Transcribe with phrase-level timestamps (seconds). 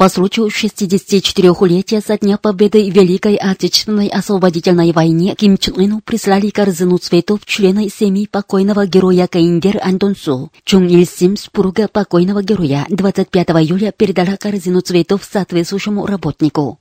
[0.00, 6.48] По случаю 64-летия со дня победы в Великой Отечественной освободительной войне Ким Чен Ыну прислали
[6.48, 10.50] корзину цветов члены семьи покойного героя Каиндер Антон Су.
[10.64, 16.79] Чун Ил Сим, супруга покойного героя, 25 июля передала корзину цветов соответствующему работнику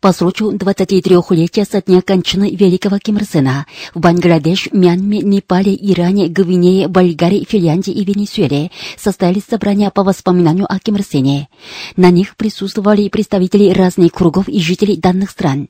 [0.00, 6.28] по случаю 23-летия со дня кончины великого Ким Ир Сена в Бангладеш, Мьянме, Непале, Иране,
[6.28, 11.48] Гвинее, Болгарии, Финляндии и Венесуэле состоялись собрания по воспоминанию о Ким Ир Сене.
[11.96, 15.68] На них присутствовали представители разных кругов и жителей данных стран.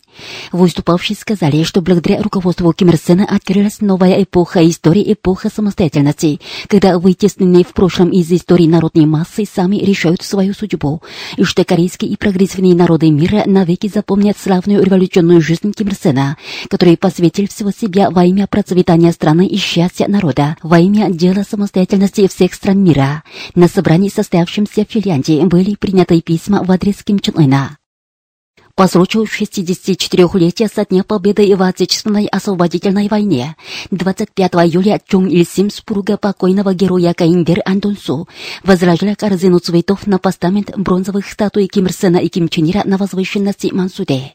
[0.53, 6.99] Выступавшие сказали, что благодаря руководству Ким Ир Сена открылась новая эпоха истории, эпоха самостоятельности, когда
[6.99, 11.03] вытесненные в прошлом из истории народные массы сами решают свою судьбу,
[11.39, 15.95] и что корейские и прогрессивные народы мира навеки запомнят помнят славную революционную жизнь Ким Ир
[15.95, 16.37] Сена,
[16.69, 22.27] который посвятил всего себя во имя процветания страны и счастья народа, во имя дела самостоятельности
[22.27, 23.23] всех стран мира.
[23.55, 27.78] На собрании, состоявшемся в Финляндии, были приняты письма в адрес Ким Чен Ына.
[28.79, 33.57] По случаю 64-летия со дня победы в Отечественной освободительной войне.
[33.91, 38.29] 25 июля Чун Ил Сим, супруга покойного героя Каиндер Антон Су,
[38.63, 43.71] возложила корзину цветов на постамент бронзовых статуй Ким Ир и Ким Чен Ира на возвышенности
[43.73, 44.35] Мансуде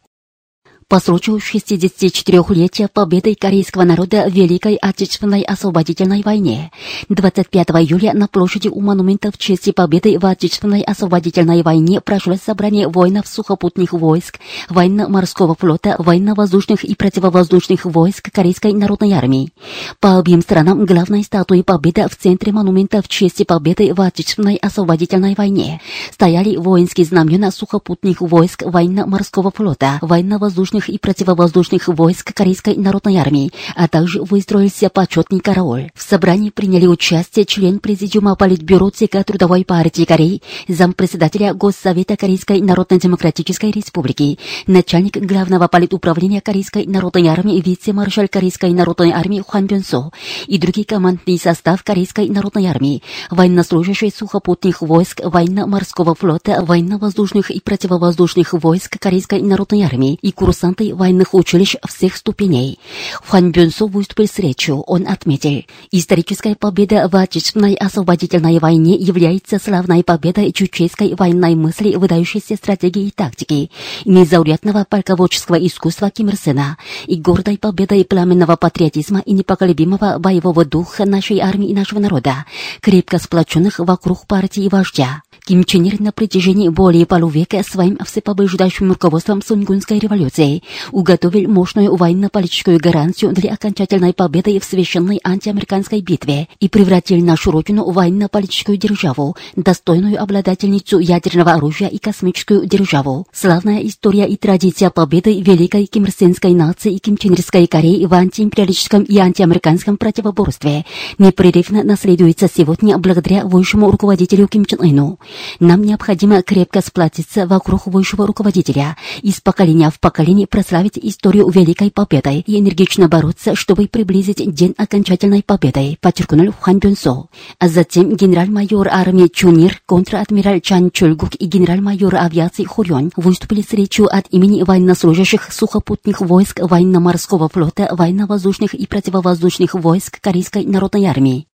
[0.87, 6.71] по случаю 64-летия победы корейского народа в Великой Отечественной освободительной войне
[7.09, 12.87] 25 июля на площади у монумента в честь победы в Отечественной освободительной войне прошло собрание
[12.87, 14.39] воинов сухопутных войск,
[14.69, 19.51] военно-морского флота, военно-воздушных и противовоздушных войск Корейской народной армии.
[19.99, 25.35] По обеим сторонам главной статуи победы в центре монумента в честь победы в Отечественной освободительной
[25.35, 33.17] войне стояли воинские знамена сухопутных войск военно-морского флота, военно-воздушных воздушных и противовоздушных войск Корейской народной
[33.17, 35.89] армии, а также выстроился почетный караул.
[35.93, 43.71] В собрании приняли участие член Президиума Политбюро ЦК Трудовой партии Кореи, зампредседателя Госсовета Корейской Народно-Демократической
[43.71, 50.11] Республики, начальник главного политуправления Корейской народной армии, вице-маршал Корейской народной армии Хуан Бёнсо
[50.47, 58.53] и другие командный состав Корейской народной армии, военнослужащие сухопутных войск, военно-морского флота, военно-воздушных и противовоздушных
[58.53, 62.79] войск Корейской народной армии и курс курсанты военных училищ всех ступеней.
[63.25, 64.79] Хуан Бюнсо выступил с речью.
[64.87, 72.55] Он отметил, историческая победа в Отечественной освободительной войне является славной победой чеченской военной мысли, выдающейся
[72.55, 73.71] стратегии и тактики,
[74.05, 81.05] незаурядного полководческого искусства Ким Ир Сена и гордой победой пламенного патриотизма и непоколебимого боевого духа
[81.05, 82.45] нашей армии и нашего народа,
[82.79, 85.23] крепко сплоченных вокруг партии вождя.
[85.45, 92.79] Ким Чен Ир на протяжении более полувека своим всепобеждающим руководством Сунгунской революции уготовил мощную военно-политическую
[92.79, 99.35] гарантию для окончательной победы в священной антиамериканской битве и превратил нашу родину в военно-политическую державу,
[99.57, 103.27] достойную обладательницу ядерного оружия и космическую державу.
[103.33, 109.97] Славная история и традиция победы великой кимрсенской нации и кимченерской Кореи в антиимпериалистическом и антиамериканском
[109.97, 110.85] противоборстве
[111.17, 115.19] непрерывно наследуется сегодня благодаря высшему руководителю Ким Чен Ыну.
[115.59, 122.43] Нам необходимо крепко сплотиться вокруг высшего руководителя, из поколения в поколение прославить историю Великой Победы
[122.45, 127.27] и энергично бороться, чтобы приблизить день окончательной победы, подчеркнул Хуан Бюнсо.
[127.59, 134.13] А затем генерал-майор армии Чунир, контр-адмирал Чан Чольгук и генерал-майор авиации Хурьон выступили с речью
[134.13, 141.47] от имени военнослужащих сухопутных войск военно-морского флота, военно-воздушных и противовоздушных войск Корейской народной армии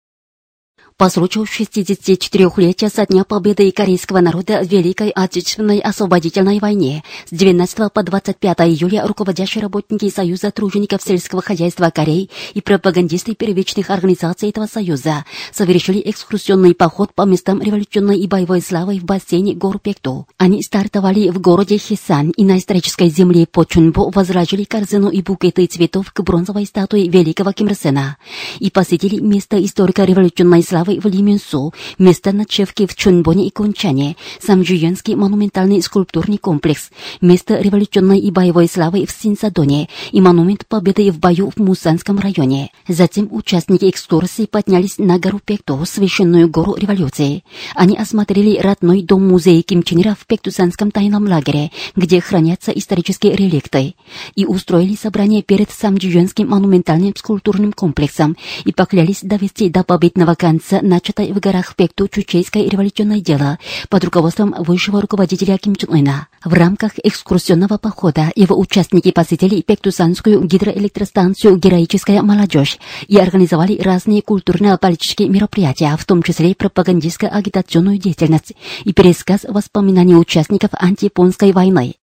[1.00, 7.94] по случаю 64-летия со дня победы корейского народа в Великой Отечественной освободительной войне с 19
[7.94, 14.66] по 25 июля руководящие работники Союза тружеников сельского хозяйства Кореи и пропагандисты первичных организаций этого
[14.66, 15.24] союза
[15.54, 20.28] совершили экскурсионный поход по местам революционной и боевой славы в бассейне гор Пекту.
[20.38, 26.12] Они стартовали в городе Хисан и на исторической земле Почунбо возложили корзину и букеты цветов
[26.12, 28.18] к бронзовой статуе великого Ким Ир Сена
[28.60, 35.16] и посетили место историко-революционной славы славы в Лименсу, место ночевки в Чунбоне и Кунчане, Самжуенский
[35.16, 36.90] монументальный скульптурный комплекс,
[37.22, 42.72] место революционной и боевой славы в Синсадоне и монумент победы в бою в Мусанском районе.
[42.88, 47.44] Затем участники экскурсии поднялись на гору Пекту, священную гору революции.
[47.76, 53.96] Они осмотрели родной дом-музей Ким Чен Ира в Пектусанском тайном лагере, где хранятся исторические реликты,
[54.36, 61.32] и устроили собрание перед Самджуенским монументальным скульптурным комплексом и поклялись довести до победного конца начатой
[61.32, 63.60] в горах Пекту чучейской революционное дело
[63.90, 66.28] под руководством высшего руководителя Ким Чен Ына.
[66.44, 75.30] В рамках экскурсионного похода его участники посетили Пектусанскую гидроэлектростанцию «Героическая молодежь» и организовали разные культурно-политические
[75.30, 78.54] мероприятия, в том числе пропагандистско-агитационную деятельность
[78.86, 81.99] и пересказ воспоминаний участников антияпонской войны.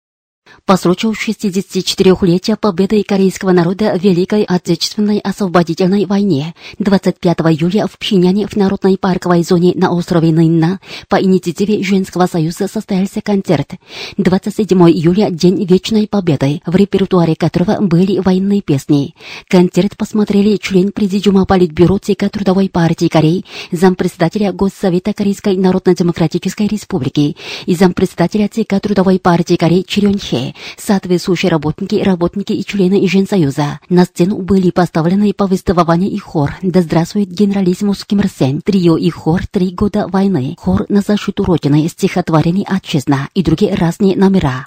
[0.67, 8.47] По случаю 64-летия победы корейского народа в Великой Отечественной освободительной войне 25 июля в Пхеняне
[8.47, 13.73] в Народной парковой зоне на острове Нынна по инициативе Женского союза состоялся концерт.
[14.17, 19.15] 27 июля– День Вечной Победы, в репертуаре которого были военные песни.
[19.49, 27.37] Концерт посмотрели член Президиума Политбюро ЦК Трудовой партии Кореи, зампредседателя Госсовета Корейской Народно-Демократической Республики
[27.67, 33.81] и зампредседателя ЦК Трудовой партии Кореи Чирён Хе Хе, соответствующие работники, работники и члены Женсоюза.
[33.89, 39.11] На сцену были поставлены повествования и хор «Да здравствует генералиссимус Ким Ир Сен», трио и
[39.11, 44.67] хор «Три года войны», хор «На защиту Родины», стихотворение «Отчизна» и другие разные номера.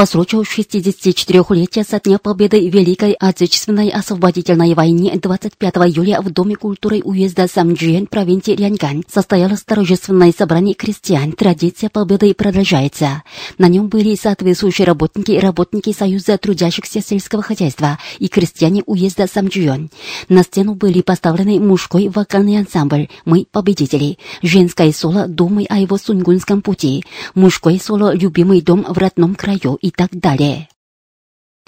[0.00, 6.56] По случаю 64-летия со дня победы в Великой Отечественной освободительной войне 25 июля в Доме
[6.56, 11.32] культуры уезда Самджиен провинции Ряньгань состоялось торжественное собрание крестьян.
[11.32, 13.22] Традиция победы продолжается.
[13.58, 19.90] На нем были соответствующие работники и работники Союза трудящихся сельского хозяйства и крестьяне уезда Самджиен.
[20.30, 26.62] На сцену были поставлены мужской вокальный ансамбль «Мы победители», женское соло «Думай о его сунгунском
[26.62, 27.04] пути»,
[27.34, 30.69] мужское соло «Любимый дом в родном краю» и так далее.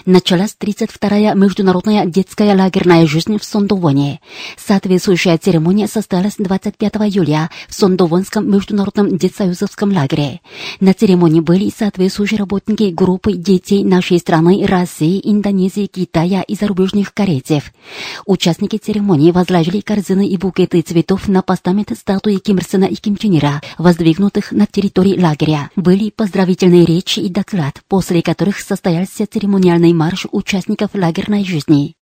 [0.05, 4.19] Началась 32-я международная детская лагерная жизнь в Сондовоне.
[4.57, 10.41] Соответствующая церемония состоялась 25 июля в Сондовонском международном детсоюзовском лагере.
[10.81, 17.71] На церемонии были соответствующие работники группы детей нашей страны, России, Индонезии, Китая и зарубежных корейцев.
[18.25, 23.15] Участники церемонии возложили корзины и букеты цветов на постамент статуи Ким Ир Сена и Ким
[23.15, 25.69] Чен Ира, воздвигнутых на территории лагеря.
[25.77, 31.95] Были поздравительные речи и доклад, после которых состоялся церемониальный марш участников лагерной жизни.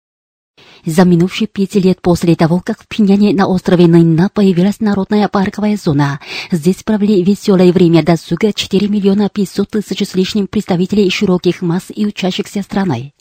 [0.84, 5.76] За минувшие пять лет после того, как в Пиняне на острове Нынна появилась народная парковая
[5.76, 11.84] зона, здесь провели веселое время досуга 4 миллиона 500 тысяч с лишним представителей широких масс
[11.94, 13.14] и учащихся страны.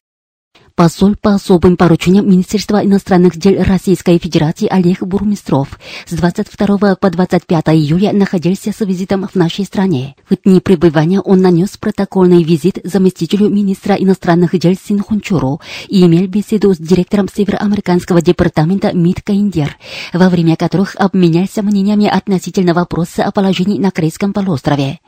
[0.80, 5.78] Посол по особым поручениям Министерства иностранных дел Российской Федерации Олег Бурмистров
[6.08, 10.16] с 22 по 25 июля находился с визитом в нашей стране.
[10.30, 15.60] В дни пребывания он нанес протокольный визит заместителю министра иностранных дел Син Хунчуру
[15.90, 19.76] и имел беседу с директором Североамериканского департамента МИД Каиндер,
[20.14, 25.00] во время которых обменялся мнениями относительно вопроса о положении на Корейском полуострове.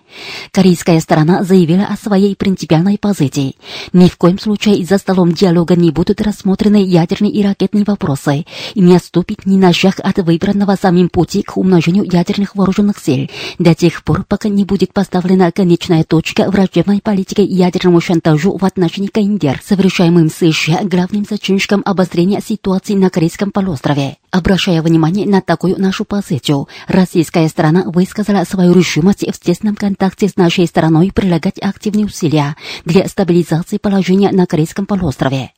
[0.52, 3.56] Корейская сторона заявила о своей принципиальной позиции.
[3.94, 8.80] Ни в коем случае за столом диалога не будут рассмотрены ядерные и ракетные вопросы и
[8.80, 13.76] не отступить ни на шаг от выбранного самим пути к умножению ядерных вооруженных сил до
[13.76, 19.62] тех пор, пока не будет поставлена конечная точка враждебной политике ядерному шантажу в отношении Каиндер,
[19.64, 24.21] совершаемым США главным зачинщиком обострения ситуации на Корейском полуострове.
[24.32, 30.38] Обращая внимание на такую нашу позицию, российская сторона высказала свою решимость в тесном контакте с
[30.38, 35.52] нашей стороной прилагать активные усилия для стабилизации положения на Корейском полуострове.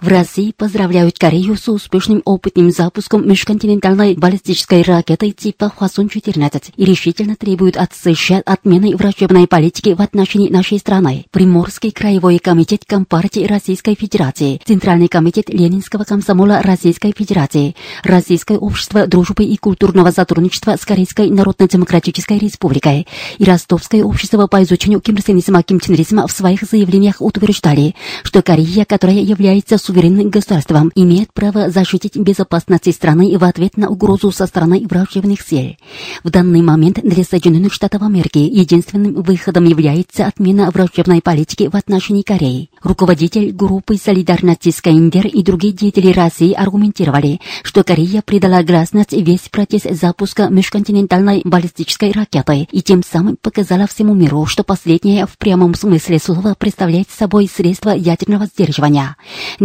[0.00, 7.36] В России поздравляют Корею с успешным опытным запуском межконтинентальной баллистической ракеты типа Хвасон-14 и решительно
[7.36, 11.26] требуют от США отмены враждебной политики в отношении нашей страны.
[11.30, 19.44] Приморский краевой комитет Компартии Российской Федерации, Центральный комитет Ленинского комсомола Российской Федерации, Российское общество дружбы
[19.44, 23.06] и культурного сотрудничества с Корейской Народно-Демократической Республикой
[23.38, 30.30] и Ростовское общество по изучению кимирсенизма-кимчениризма в своих заявлениях утверждали, что Корея, которая является суверенным
[30.30, 35.76] государством имеет право защитить безопасность страны в ответ на угрозу со стороны враждебных сил.
[36.22, 42.22] В данный момент для Соединенных Штатов Америки единственным выходом является отмена враждебной политики в отношении
[42.22, 42.70] Кореи.
[42.82, 49.82] Руководитель группы солидарности Скайндер и другие деятели России аргументировали, что Корея придала гласность весь процесс
[49.82, 56.18] запуска межконтинентальной баллистической ракеты и тем самым показала всему миру, что последняя в прямом смысле
[56.18, 59.16] слова представляет собой средство ядерного сдерживания.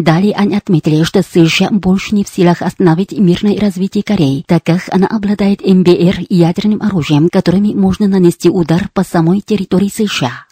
[0.10, 4.82] Далее они отметили, что США больше не в силах остановить мирное развитие Кореи, так как
[4.90, 10.49] она обладает МБР ядерным оружием, которыми можно нанести удар по самой территории США.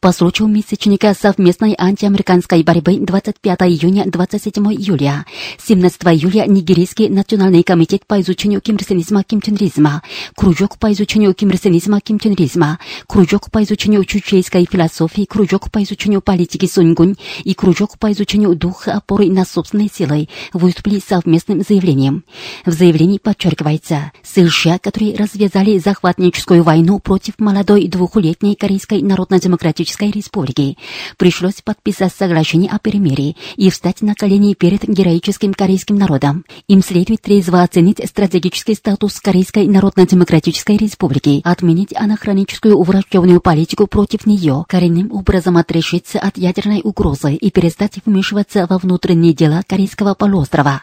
[0.00, 5.26] По случаю месячника совместной антиамериканской борьбы 25 июня 27 июля,
[5.64, 10.02] 17 июля Нигерийский национальный комитет по изучению кимрсенизма кимченризма,
[10.34, 17.16] кружок по изучению кимрсенизма кимченризма, кружок по изучению чучейской философии, кружок по изучению политики Сунгунь
[17.44, 22.24] и кружок по изучению духа опоры на собственные силы выступили совместным заявлением.
[22.66, 30.78] В заявлении подчеркивается, США, которые развязали захватническую войну против молодой двухлетней Корейской Народно-Демократической Демократической Республики
[31.16, 36.44] пришлось подписать соглашение о перемирии и встать на колени перед героическим корейским народом.
[36.68, 44.64] Им следует трезво оценить стратегический статус Корейской Народно-Демократической Республики, отменить анахроническую врачебную политику против нее,
[44.68, 50.82] коренным образом отрешиться от ядерной угрозы и перестать вмешиваться во внутренние дела Корейского полуострова.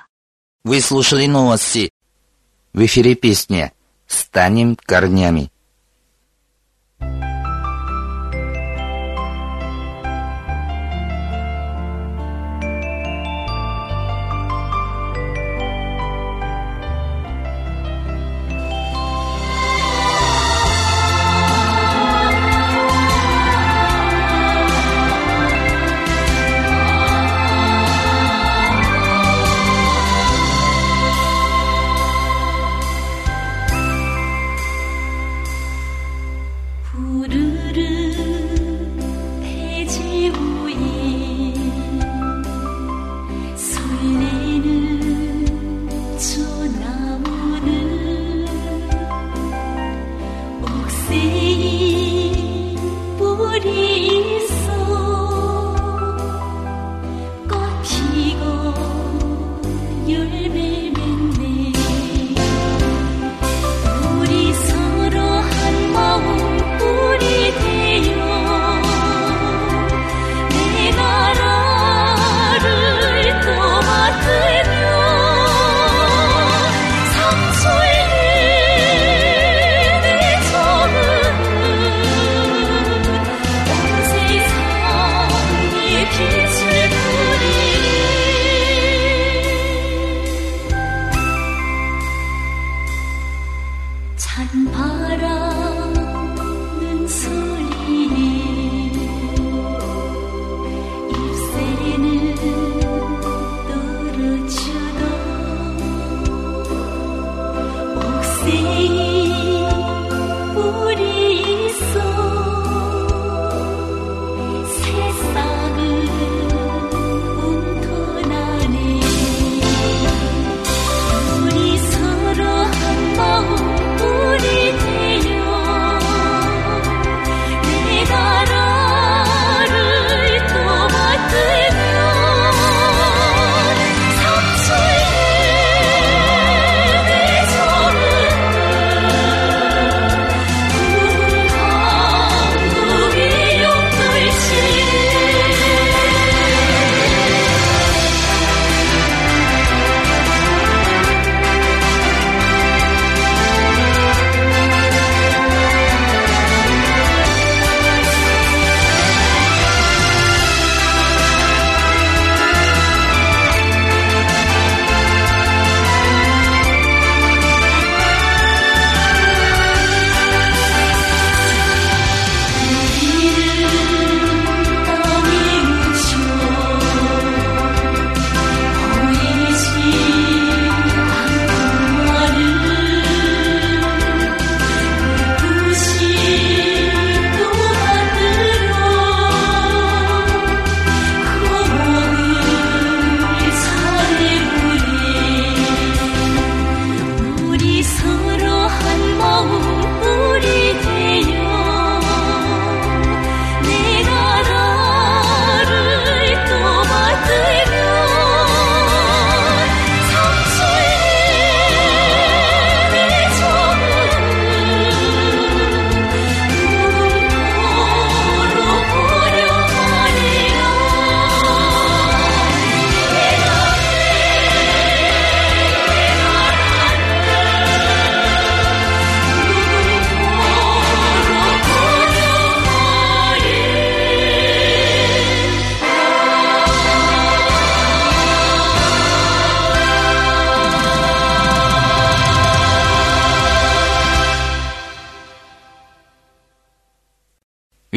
[0.66, 1.90] Вы слушали новости.
[2.74, 3.72] В эфире песня
[4.08, 5.52] «Станем корнями».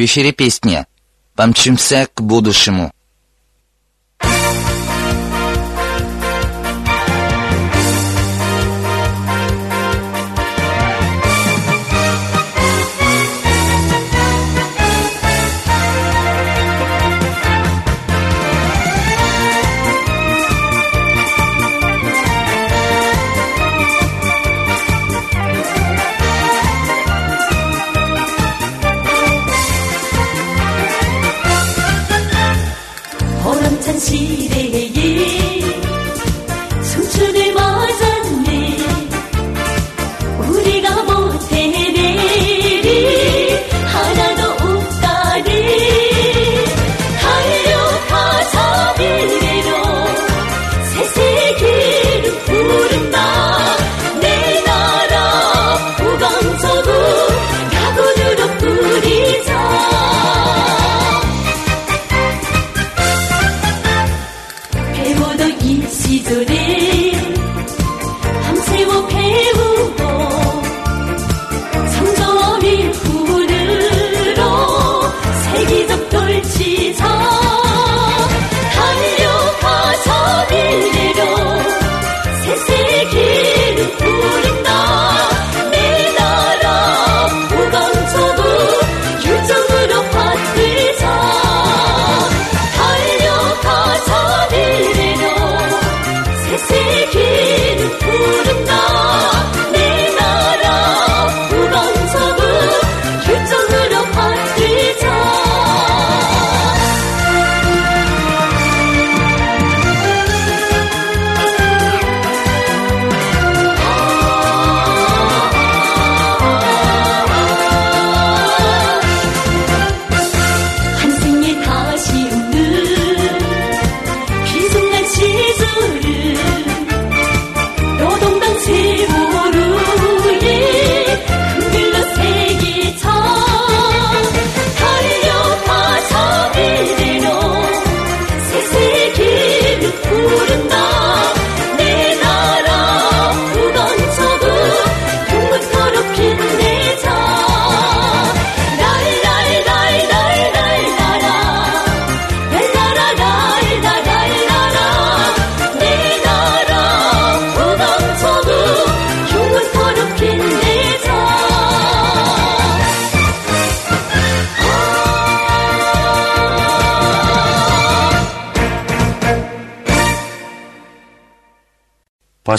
[0.03, 0.33] в эфире
[1.33, 2.91] «Помчимся к будущему».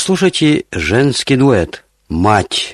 [0.05, 2.74] Послушайте женский дуэт «Мать».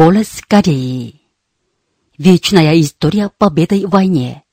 [0.00, 1.22] Голос Кореи.
[2.18, 4.44] Вечная история победы в войне.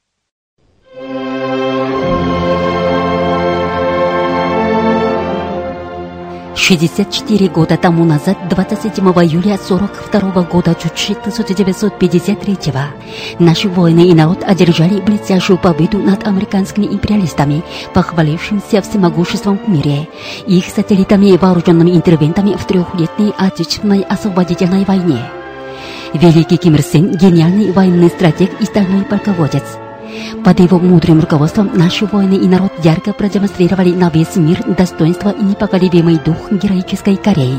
[6.56, 12.58] Шестьдесят четыре года тому назад, 27 июля 42 года, чуть 1953
[13.40, 17.62] наши воины и народ одержали блестящую победу над американскими империалистами,
[17.94, 20.08] похвалившимся всемогуществом в мире,
[20.48, 25.20] их сателлитами и вооруженными интервентами в трехлетней отечественной освободительной войне.
[26.14, 29.64] Великий Ким Ир Сен– гениальный военный стратег и стальной полководец–
[30.44, 35.44] под его мудрым руководством наши воины и народ ярко продемонстрировали на весь мир достоинство и
[35.44, 37.58] непоколебимый дух героической Кореи.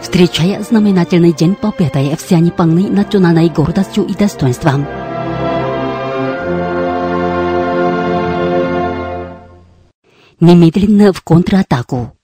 [0.00, 4.86] Встречая знаменательный день победы, все они полны национальной гордостью и достоинством.
[10.38, 12.15] Немедленно в контратаку.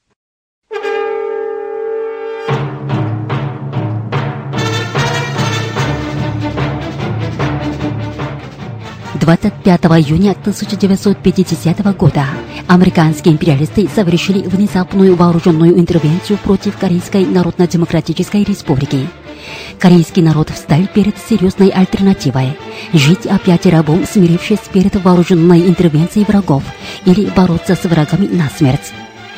[9.22, 12.26] 25 июня 1950 года
[12.66, 19.08] американские империалисты совершили внезапную вооруженную интервенцию против Корейской Народно-Демократической Республики.
[19.78, 22.58] Корейский народ встал перед серьезной альтернативой–
[22.92, 26.64] жить опять рабом, смирившись перед вооруженной интервенцией врагов
[27.04, 28.92] или бороться с врагами насмерть.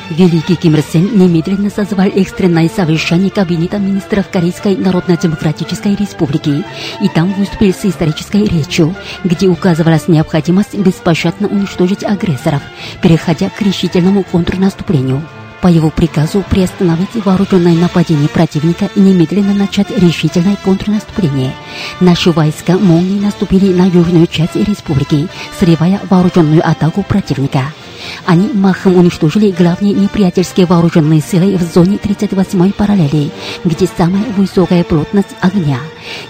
[0.09, 6.63] Великий Ким Ир Сен немедленно созвал экстренное совещание Кабинета министров Корейской Народно-Демократической Республики
[7.01, 12.61] и там выступил с исторической речью, где указывалась необходимость беспощадно уничтожить агрессоров,
[13.01, 15.23] переходя к решительному контрнаступлению.
[15.61, 21.51] По его приказу приостановить вооруженное нападение противника и немедленно начать решительное контрнаступление.
[21.99, 25.27] Наши войска молнией наступили на южную часть республики,
[25.59, 27.73] срывая вооруженную атаку противника.
[28.25, 33.31] Они махом уничтожили главные неприятельские вооруженные силы в зоне 38-й параллели,
[33.63, 35.79] где самая высокая плотность огня,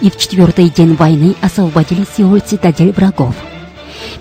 [0.01, 3.35] и в четвертый день войны освободили Сеул цитадель врагов.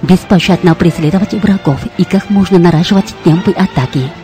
[0.03, 4.11] Беспощадно преследовать врагов и как можно наращивать темпы атаки–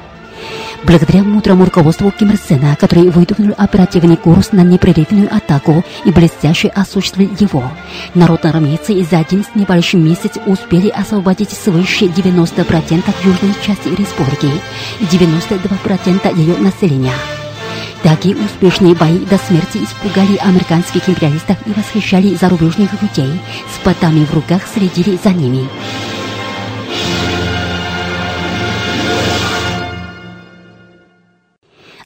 [0.84, 6.68] Благодаря мудрому руководству Ким Ир Сена, который выдвинул оперативный курс на непрерывную атаку и блестяще
[6.68, 7.70] осуществил его,
[8.14, 14.50] народно-армейцы за один с небольшим месяц успели освободить свыше 90% южной части республики
[15.00, 17.14] и 92% ее населения.
[18.02, 23.38] Такие успешные бои до смерти испугали американских империалистов и восхищали зарубежных людей,
[23.74, 25.68] с потами в руках следили за ними.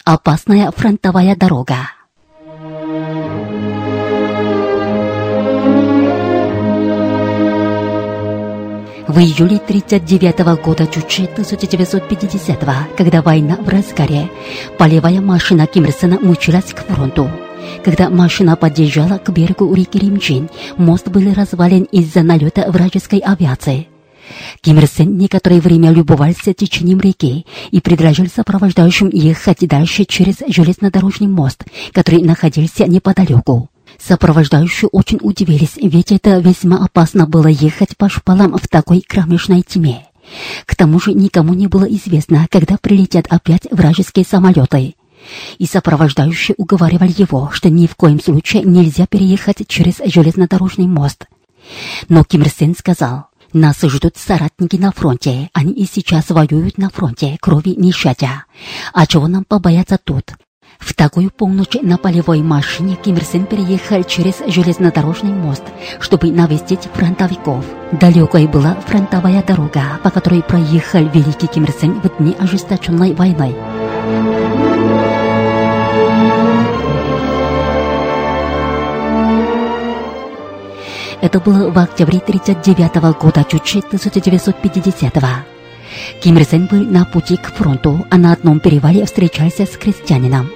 [0.06, 1.76] Опасная фронтовая дорога.
[9.08, 12.60] В июле 1939 года, чуть 1950
[12.98, 14.28] когда война в разгаре,
[14.76, 17.30] полевая машина Ким Ир Сена мучилась к фронту.
[17.82, 23.88] Когда машина подъезжала к берегу реки Римчин, мост был развален из-за налета вражеской авиации.
[24.60, 31.28] Ким Ир Сен некоторое время любовался течением реки и предложил сопровождающим ехать дальше через железнодорожный
[31.28, 33.68] мост, который находился неподалеку.
[33.98, 40.06] Сопровождающие очень удивились, ведь это весьма опасно было ехать по шпалам в такой кромешной тьме.
[40.66, 44.94] К тому же никому не было известно, когда прилетят опять вражеские самолеты.
[45.58, 51.26] И сопровождающие уговаривали его, что ни в коем случае нельзя переехать через железнодорожный мост.
[52.08, 55.48] Но Ким Ир Сен сказал, нас ждут соратники на фронте.
[55.52, 58.44] Они и сейчас воюют на фронте, крови не щадя.
[58.92, 60.32] А чего нам побояться тут?
[60.78, 65.62] В такую полночь на полевой машине Ким Ир Сен переехал через железнодорожный мост,
[66.00, 67.64] чтобы навестить фронтовиков.
[67.92, 73.54] Далекой была фронтовая дорога, по которой проехал великий Ким Ир Сен в дни ожесточенной войны.
[81.24, 85.28] Это было в октябре 1939 года, чуть 1950 -го.
[86.20, 90.50] Ким Ир Сен был на пути к фронту, а на одном перевале встречался с крестьянином.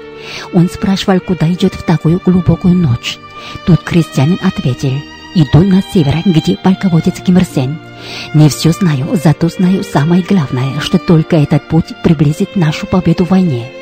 [0.52, 3.18] Он спрашивал, куда идет в такую глубокую ночь.
[3.64, 4.92] Тут крестьянин ответил,
[5.34, 7.78] иду на север, где полководец Ким Ир Сен.
[8.34, 13.30] Не все знаю, зато знаю самое главное, что только этот путь приблизит нашу победу в
[13.30, 13.77] войне.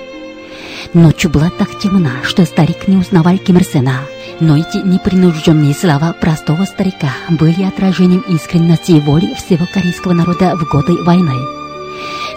[0.94, 4.02] Ночью была так темна, что старик не узнавал Ким Ир Сена.
[4.40, 10.68] Но эти непринужденные слова простого старика были отражением искренности и воли всего корейского народа в
[10.70, 11.36] годы войны.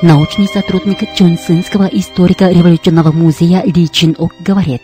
[0.02, 4.82] Научный сотрудник Джонсонского историка революционного музея Ли Чин Ок говорит,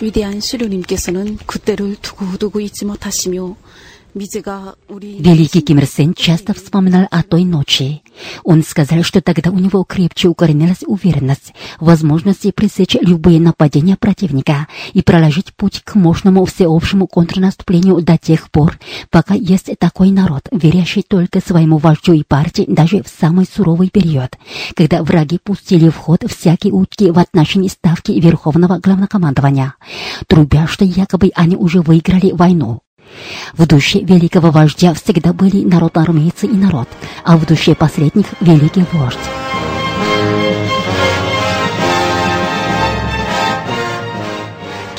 [0.00, 3.56] 위대한 시루님께서는 그때를 두고두고 잊지 못하시며
[4.15, 8.01] Великий Ким Ир Сен часто вспоминал о той ночи.
[8.43, 14.67] Он сказал, что тогда у него крепче укоренилась уверенность в возможности пресечь любые нападения противника
[14.93, 18.79] и проложить путь к мощному всеобщему контрнаступлению до тех пор,
[19.11, 24.35] пока есть такой народ, верящий только своему вождю и партии даже в самый суровый период,
[24.75, 29.75] когда враги пустили в ход всякие утки в отношении ставки Верховного Главнокомандования,
[30.27, 32.81] трубя, что якобы они уже выиграли войну.
[33.53, 36.87] В душе великого вождя всегда были народ-армейцы и народ,
[37.23, 39.17] а в душе последних— великий вождь.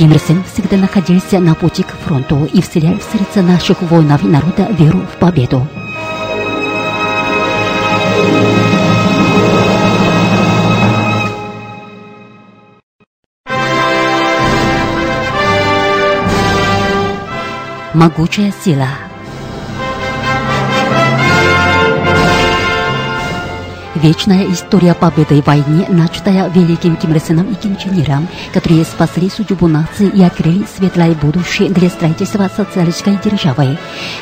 [0.00, 4.24] Ким Ир Сен всегда находился на пути к фронту и вселял в сердца наших воинов
[4.24, 5.66] и народа веру в победу.
[17.92, 18.86] Могучая сила.
[23.96, 28.84] Вечная история победы в войне, начатая великим Ким Ир Сеном и Ким Чен Иром, которые
[28.84, 33.76] спасли судьбу нации и открыли светлое будущее для строительства социалистической державы,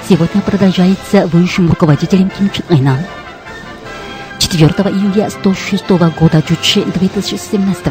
[0.09, 2.98] сегодня продолжается высшим руководителем Ким Чен Ыном.
[4.38, 7.85] 4 июля 106 года Чучи 2017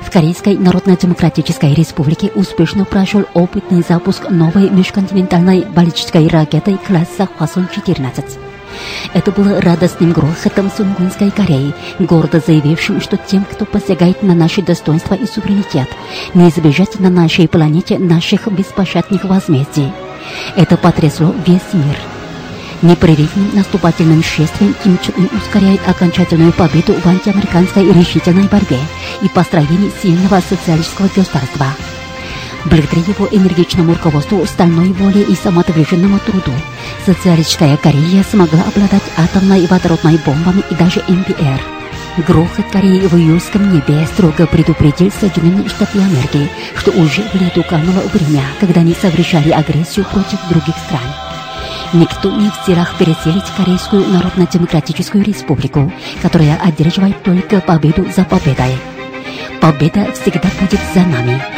[0.00, 8.38] в Корейской Народно-Демократической Республике успешно прошел опытный запуск новой межконтинентальной баллистической ракеты класса Хвасон-14.
[9.12, 15.14] Это было радостным грохотом Сунгунской Кореи, гордо заявившим, что тем, кто посягает на наши достоинства
[15.14, 15.88] и суверенитет,
[16.34, 19.92] не избежать на нашей планете наших беспощадных возмездий.
[20.56, 22.13] Это потрясло весь мир.
[22.84, 28.78] Непрерывным наступательным шествием Ким Чен Ын ускоряет окончательную победу в антиамериканской решительной борьбе
[29.22, 31.66] и построении сильного социалистического государства.
[32.66, 36.52] Благодаря его энергичному руководству, стальной воле и самоотверженному труду,
[37.06, 41.62] социалистическая Корея смогла обладать атомной и водородной бомбами и даже МПР.
[42.28, 48.02] Грохот Кореи в июльском небе строго предупредил Соединенные Штаты Америки, что уже в лету кануло
[48.12, 51.33] время, когда они совершали агрессию против других стран.
[51.92, 55.92] Никто не в силах переселить Корейскую Народно-Демократическую Республику,
[56.22, 58.76] которая одерживает только победу за победой.
[59.60, 61.53] Победа всегда будет за нами.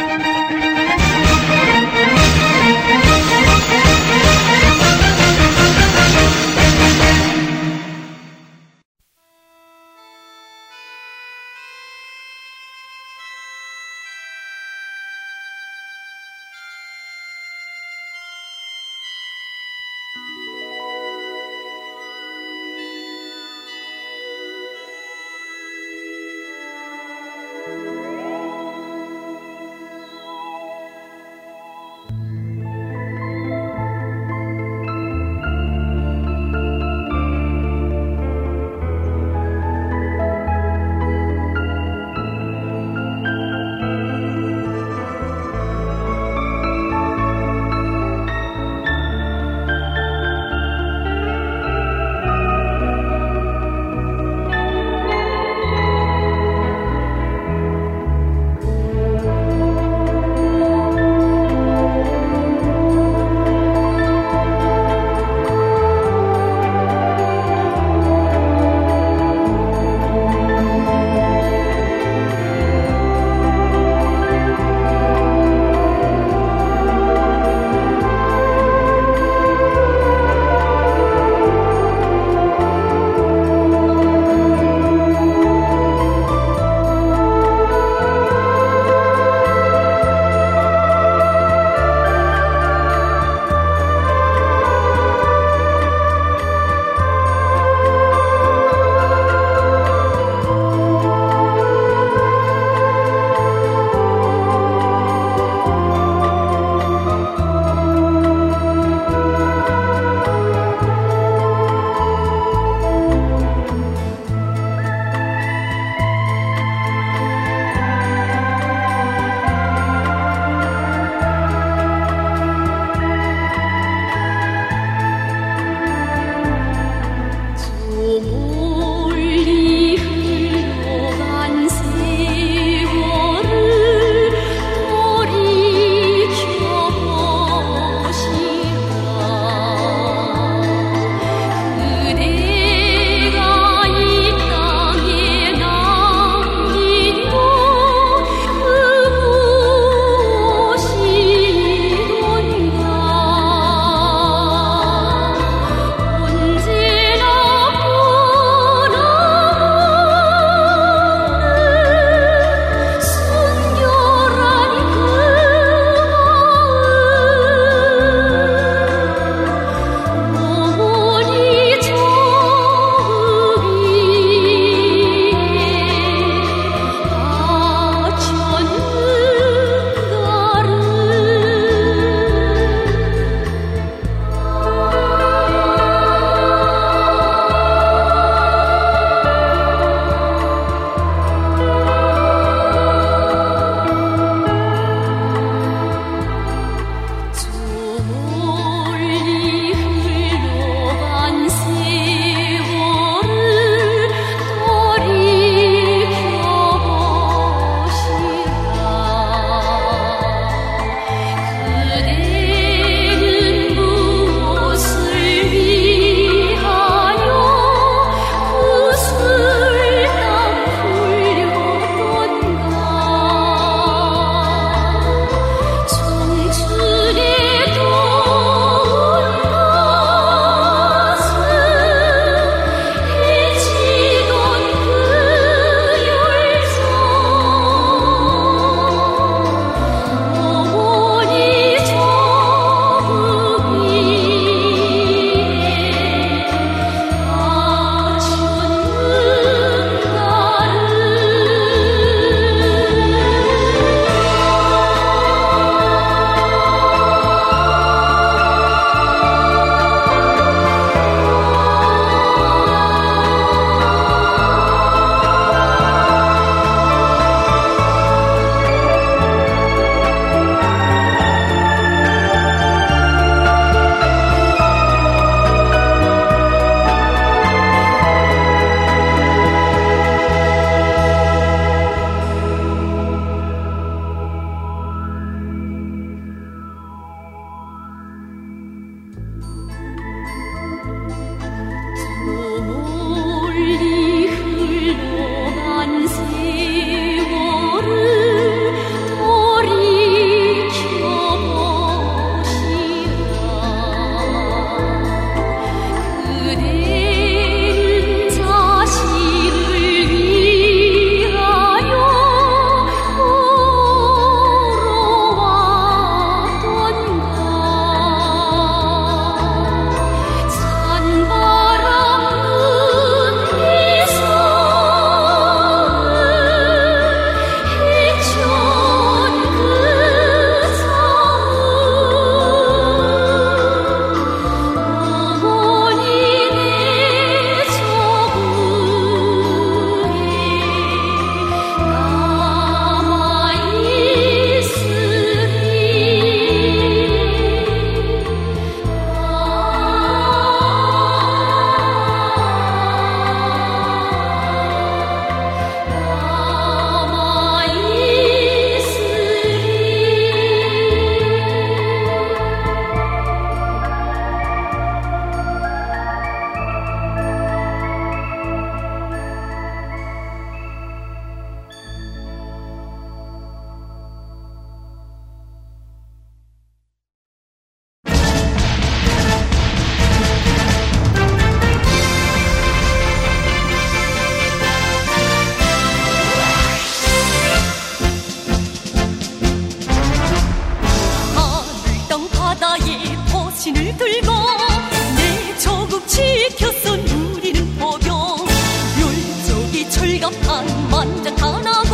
[399.97, 401.86] 출격한 만장 하나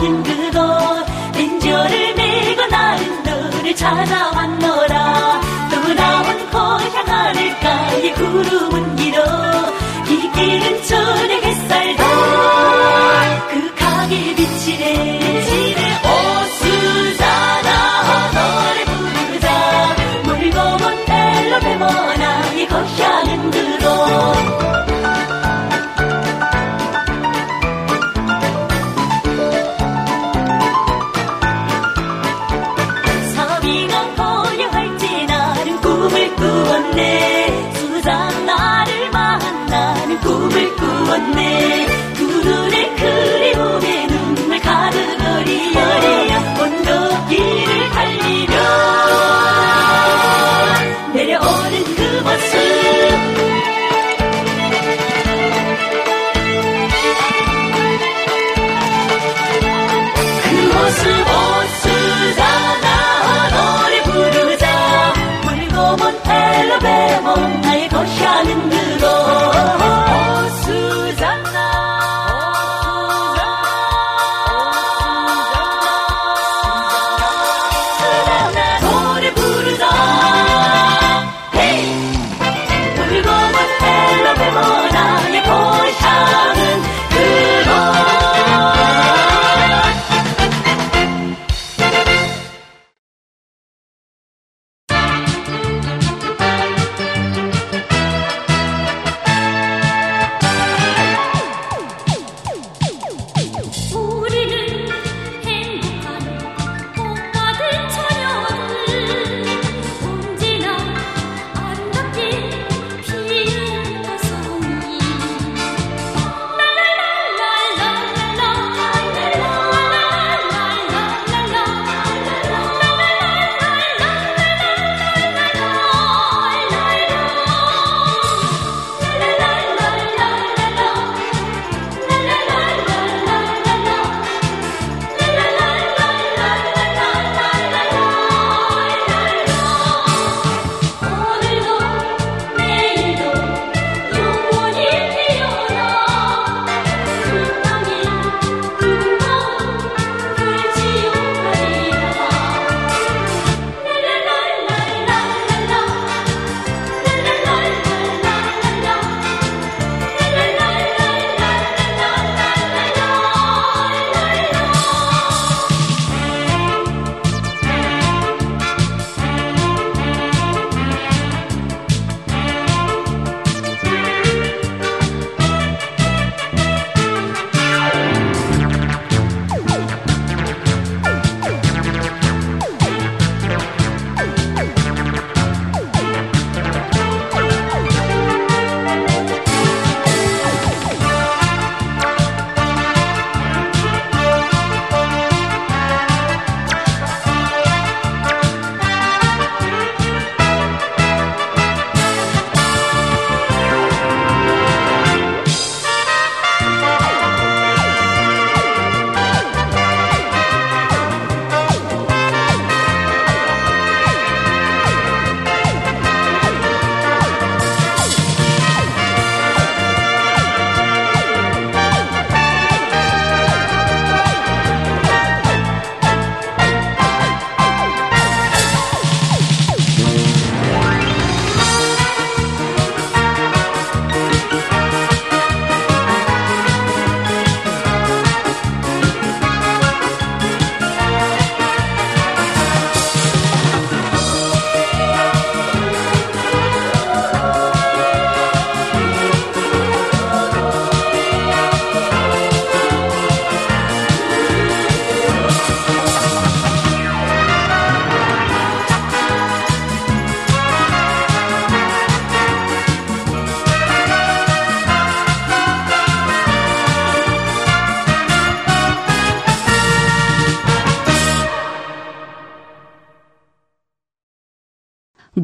[0.00, 5.40] 떠나는 그곳 린저를 메고 나는 너를 찾아왔노라.
[5.70, 9.22] 또 나온 고향 하늘가에 구름은 길어
[10.08, 12.02] 이 길은 저녁 햇살도
[13.50, 15.19] 그 가게 비치네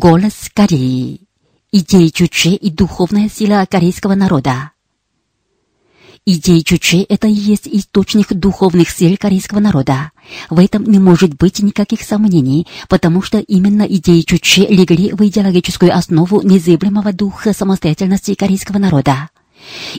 [0.08, 1.22] Голос Кореи.
[1.72, 4.70] Идеи Чуче и духовная сила корейского народа.
[6.24, 10.12] Идеи Чуче– это и есть источник духовных сил корейского народа.
[10.48, 15.92] В этом не может быть никаких сомнений, потому что именно идеи Чуче легли в идеологическую
[15.92, 19.30] основу незыблемого духа самостоятельности корейского народа.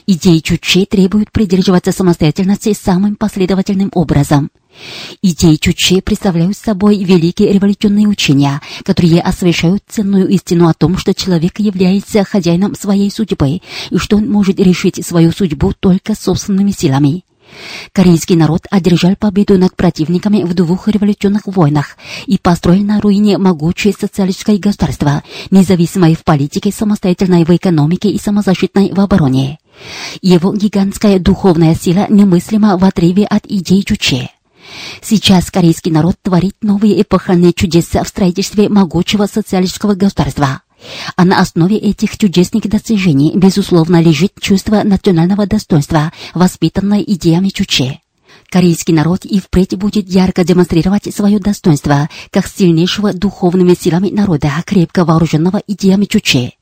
[0.06, 4.50] Идеи Чуче требуют придерживаться самостоятельности самым последовательным образом.
[5.22, 11.58] Идеи Чуче представляют собой великие революционные учения, которые освещают ценную истину о том, что человек
[11.58, 13.60] является хозяином своей судьбы
[13.90, 17.24] и что он может решить свою судьбу только собственными силами.
[17.92, 21.96] Корейский народ одержал победу над противниками в двух революционных войнах
[22.26, 28.92] и построил на руине могучее социалистическое государство, независимое в политике, самостоятельное в экономике и самозащитной
[28.92, 29.58] в обороне.
[30.22, 34.30] Его гигантская духовная сила немыслима в отрыве от идей Чуче.
[35.00, 40.62] Сейчас корейский народ творит новые эпохальные чудеса в строительстве могучего социалистического государства.
[41.16, 48.00] А на основе этих чудесных достижений, безусловно, лежит чувство национального достоинства, воспитанное идеями Чуче.
[48.50, 55.04] Корейский народ и впредь будет ярко демонстрировать свое достоинство, как сильнейшего духовными силами народа, крепко
[55.04, 56.52] вооруженного идеями Чуче.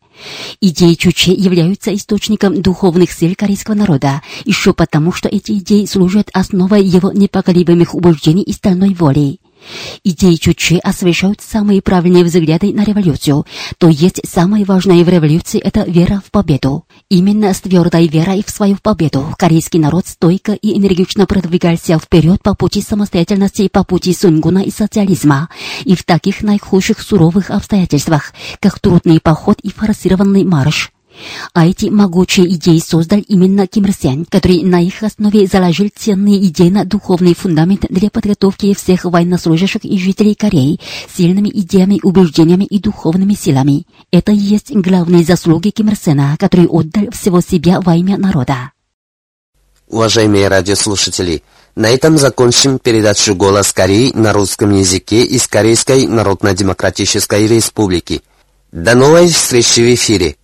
[0.61, 6.85] Идеи Чуче являются источником духовных сил корейского народа, еще потому, что эти идеи служат основой
[6.85, 9.39] его непоколебимых убеждений и стальной воли.
[10.05, 13.47] Идеи Чуче освещают самые правильные взгляды на революцию,
[13.79, 16.85] то есть самое важное в революции– это вера в победу.
[17.09, 22.55] Именно с твердой верой в свою победу корейский народ стойко и энергично продвигался вперед по
[22.55, 25.49] пути самостоятельности, по пути сунгуна и социализма,
[25.85, 30.93] и в таких наихудших суровых обстоятельствах, как трудный поход и форсированный марш.
[31.53, 36.45] А эти могучие идеи создал именно Ким Ир Сен, который на их основе заложил ценные
[36.47, 40.81] идеи на духовный фундамент для подготовки всех военнослужащих и жителей Кореи
[41.15, 43.87] сильными идеями, убеждениями и духовными силами.
[44.11, 48.73] Это и есть главные заслуги Ким Ир Сена, который отдал всего себя во имя народа.
[49.89, 51.43] Уважаемые радиослушатели,
[51.77, 58.23] на этом закончим передачу «Голос Кореи» на русском языке из Корейской Народно-Демократической Республики.
[58.73, 60.37] До новой встречи в эфире!